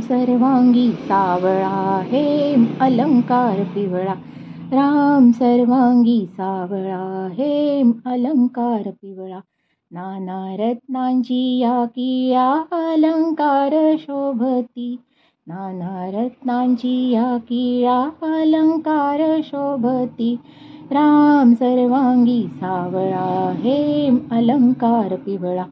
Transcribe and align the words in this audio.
सर्वांगी 0.00 0.92
सावळा 0.92 2.02
हेम 2.06 2.64
अलंकार 2.80 3.64
पिवळा. 3.64 4.14
राम 4.72 5.30
सर्वांगी 5.30 6.26
सावळा 6.26 7.28
हेम 7.32 7.92
अलंकार 8.06 8.90
पिवळा. 8.90 9.38
नाना 9.92 10.56
रत्नांची 10.58 11.58
या 11.58 11.84
किया 11.84 12.52
अलंकार 12.72 13.74
शोभती. 13.98 14.96
नाना 15.46 16.22
रत्नांची 16.22 17.10
या 17.10 17.36
किया 17.36 17.98
अलंकार 18.22 19.40
शोभती. 19.44 20.36
राम 20.90 21.54
सर्वांगी 21.54 22.42
सावळा 22.42 23.52
हेम 23.56 24.16
अलंकार 24.30 25.16
पिवळा. 25.16 25.64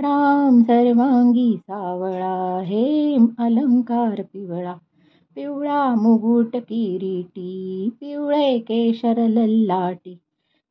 राम 0.00 0.62
सर्वांगी 0.62 1.56
सावळा 1.56 2.62
हेम 2.66 3.26
अलंकार 3.38 4.22
पिवळा. 4.22 4.72
पिवळा 5.36 5.94
मुगुट 5.94 6.56
किरीटी 6.56 7.88
पिवळे 8.00 8.58
केशर 8.58 9.26
लल्लाटी. 9.28 10.18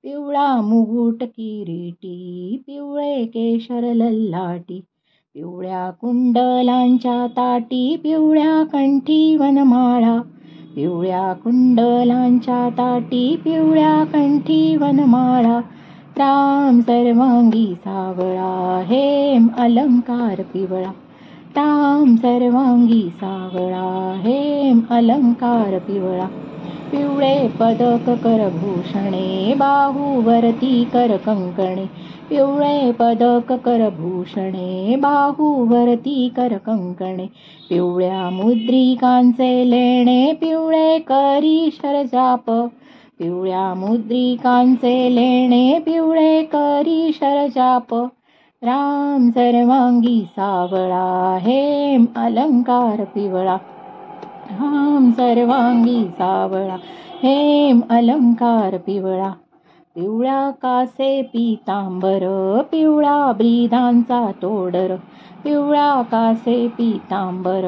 पिवळा 0.03 0.61
मुगुट 0.61 1.23
किरीटी 1.23 2.57
पिवळे 2.67 3.25
केशर 3.25 3.93
लल्लाटी. 3.93 4.81
पिवळ्या 5.33 5.91
कुंडलांच्या 5.91 7.27
ताटी 7.27 7.95
पिवळ्या 8.03 8.63
कंठी 8.63 9.35
वनमाळा. 9.35 10.21
पिवळ्या 10.75 11.33
कुंडलांच्या 11.33 12.69
ताटी 12.69 13.35
पिवळ्या 13.35 14.03
कंठी 14.03 14.75
वनमाळा. 14.75 15.61
ताम 16.19 16.79
सर्वांगी 16.79 17.73
सावळा 17.75 18.81
हेम 18.85 19.47
अलंकार 19.57 20.41
पिवळा. 20.41 20.91
ताम 21.55 22.15
सर्वांगी 22.15 23.09
सावळा 23.13 24.13
हेम 24.19 24.79
अलंकार 24.89 25.77
पिवळा. 25.77 26.27
पिवळे 26.91 27.47
पदक 27.47 28.09
करभूषणे 28.09 29.53
बाहुवरती 29.57 30.89
कर 30.93 31.17
कंकणे. 31.17 31.85
पिवळे 32.29 32.91
पदक 32.91 33.53
करभूषणे 33.53 34.95
बाहुवरती 34.95 36.29
कर 36.37 36.57
कंकणे. 36.65 37.25
पिवळ्या 37.69 38.29
मुद्रिकांचे 38.29 39.69
लेणे 39.69 40.33
पिवळे 40.33 40.99
करी 40.99 41.69
शरजाप. 41.73 42.51
पिवळ्या 43.19 43.73
मुद्रिकांचे 43.73 45.15
लेणे 45.15 45.79
पिवळे 45.79 46.43
करी 46.43 47.11
शरजाप. 47.13 47.95
राम 48.61 49.29
सर्वांगी 49.29 50.25
सावळा 50.29 51.37
हेम 51.41 52.05
अलंकार 52.15 53.03
पिवळा. 53.03 53.55
राम 54.51 55.11
सर्वांगी 55.11 56.07
सावळा 56.07 56.75
हेम 57.23 57.79
अलंकार 57.89 58.77
पिवळा. 58.77 59.31
पिवळ्या 59.97 60.49
कासे 60.49 61.21
पितांबर 61.21 62.23
पिवळा 62.71 63.31
ब्रीदांचा 63.31 64.31
तोडर. 64.41 64.95
पिवळा 65.43 66.01
कासे 66.01 66.67
पितांबर 66.67 67.61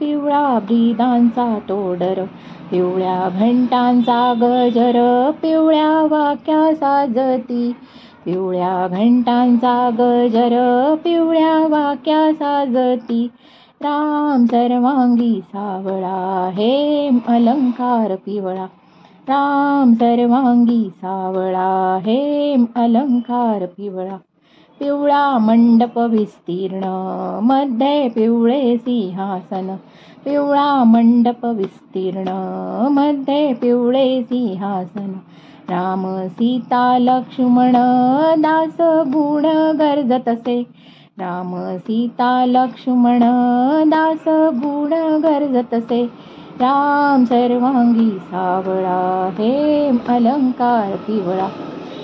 पिवळा 0.00 0.58
ब्रीदांचा 0.58 1.58
तोडर. 1.68 2.24
पिवळ्या 2.70 3.28
घंटांचा 3.32 4.34
गजर 4.36 5.30
पिवळ्या 5.42 6.06
वाक्या 6.10 6.74
साजती. 6.74 7.72
पिवळ्या 8.24 8.88
घंटांचा 8.90 9.90
गजर 9.98 10.94
पिवळ्या 11.04 11.58
वाक्या 11.66 12.32
साजती. 12.32 13.28
राम 13.82 14.44
सर्वांगी 14.44 15.40
सावळा 15.44 16.50
हेम 16.54 17.18
अलंकार 17.28 18.14
पिवळा. 18.16 18.66
राम 19.28 19.94
सर्वांगी 19.94 20.90
सावळा 20.96 21.98
हेम 22.02 22.64
अलंकार 22.74 23.66
पिवळा. 23.66 24.16
पिवळा 24.80 25.38
मंडप 25.38 25.98
विस्तीर्णमध्ये 25.98 28.08
पिवळे 28.08 28.76
सिंहासन. 28.76 29.76
पिवळा 30.24 30.84
मंडप 30.84 31.44
विस्तीर्णमध्ये 31.44 33.52
पिवळे 33.52 34.22
सिंहासन. 34.22 35.12
राम 35.68 36.26
सीता 36.26 36.96
लक्ष्मण 37.00 37.76
दास 38.38 38.76
गुण 38.80 39.72
गरजतसे 39.78 40.62
राम 41.18 41.76
सीता 41.76 42.46
लक्ष्मण 42.46 43.18
दास 43.86 44.24
गुण 44.28 45.22
गरजतसे 45.22 46.33
राम 46.60 47.24
सर्वांगी 47.24 48.10
सावळा 48.10 49.30
हेम 49.38 49.96
अलंकार 50.08 50.96
पिवळा. 50.96 51.48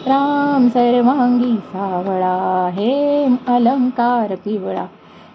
राम 0.06 0.68
सर्वांगी 0.68 1.56
सावळा 1.56 2.70
हेम 2.72 3.36
अलंकार 3.46 4.34
पिवळा. 4.34 4.86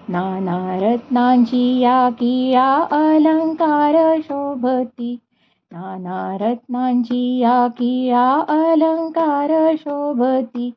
नाना 0.10 0.80
रत्नांची 0.82 1.80
या 1.80 2.10
किया 2.10 2.86
अलंकार 2.92 4.16
शोभती. 4.24 5.18
नाना 5.72 6.38
रत्नांची 6.42 7.38
या 7.38 7.68
किया 7.68 8.44
अलंकार 8.48 9.76
शोभती. 9.80 10.72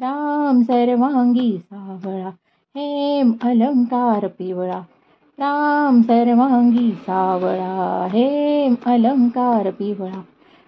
राम 0.00 0.62
सर्वांगी 0.62 1.58
सावळा 1.58 2.30
हेम 2.76 3.32
अलंकार 3.44 4.26
पिवळा. 4.26 4.80
राम 5.42 6.02
सर्वांगी 6.02 6.92
सावळा 6.92 8.08
हेम 8.12 8.74
अलंकार 8.86 9.70
पिवळा. 9.70 10.20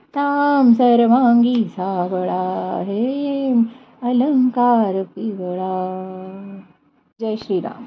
राम 0.09 0.73
सर्वांगी 0.73 1.65
सावळा 1.65 2.83
हेम 2.87 3.63
अलंकार 4.03 5.03
पिवळा. 5.03 6.61
जय 7.21 7.37
श्रीराम. 7.37 7.85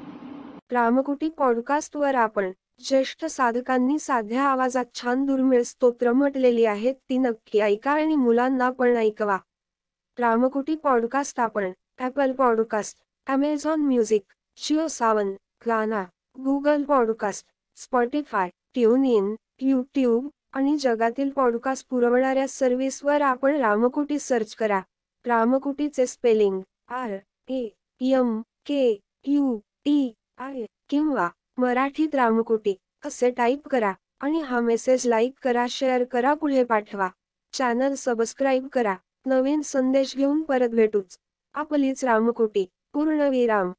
रामकुटी 0.72 1.28
पॉडकास्टवर 1.28 2.14
आपण 2.14 2.50
ज्येष्ठ 2.88 3.24
साधकांनी 3.24 3.98
साध्या 3.98 4.42
आवाजात 4.42 4.84
छान 4.94 5.26
दुर्मिळ 5.26 5.62
स्तोत्र 5.62 6.12
म्हटलेली 6.12 6.64
आहेत 6.64 6.94
ती 6.94 7.18
नक्की 7.18 7.60
ऐका 7.60 7.90
आणि 7.90 8.16
मुलांना 8.16 8.70
पण 8.70 8.96
ऐकवा. 8.96 9.38
रामकुटी 10.18 10.74
पॉडकास्ट 10.74 11.40
आपण 11.40 11.70
Apple 11.98 12.32
podcast 12.32 12.98
Amazon 13.26 13.80
music 13.80 14.22
Jio 14.56 14.86
Saavn 14.86 15.32
Gaana 15.66 16.04
Google 16.38 16.82
podcast 16.82 17.46
Spotify 17.76 18.48
tune 18.48 19.04
in 19.04 19.34
YouTube 19.60 20.28
आणि 20.52 20.76
जगातील 20.78 21.30
पॉडकास्ट 21.30 21.88
पुरवणाऱ्या 21.88 22.48
सर्व्हिसवर 22.48 23.22
आपण 23.22 23.56
रामकुटी 23.56 24.18
सर्च 24.18 24.54
करा. 24.54 24.80
रामकुटीचे 25.26 26.06
spelling 26.06 26.60
R 26.88 27.16
A 27.48 27.68
M 28.00 28.40
K 28.40 29.00
U 29.26 29.58
T 29.84 30.12
I 30.38 30.64
किंवा 30.88 31.28
मराठीत 31.58 32.14
रामकुटी 32.14 32.74
असे 33.04 33.30
टाईप 33.30 33.68
करा 33.68 33.92
आणि 34.20 34.40
हा 34.40 34.60
मेसेज 34.60 35.06
लाईक 35.06 35.32
करा 35.42 35.66
शेअर 35.70 36.04
करा 36.04 36.34
पुढे 36.34 36.64
पाठवा. 36.64 37.08
चॅनल 37.52 37.94
सबस्क्राईब 37.94 38.68
करा. 38.68 38.94
नवीन 39.26 39.60
संदेश 39.60 40.16
घेऊन 40.16 40.42
परत 40.42 40.68
भेटूच. 40.68 41.18
आपलीच 41.54 42.04
रामकुटी 42.04 42.66
पूर्णविराम 42.92 43.72